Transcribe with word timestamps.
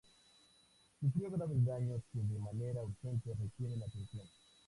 Sufrió 0.99 1.29
graves 1.29 1.63
daños 1.63 2.01
que 2.11 2.21
de 2.23 2.39
manera 2.39 2.81
urgente 2.81 3.35
requieren 3.39 3.83
atención. 3.83 4.25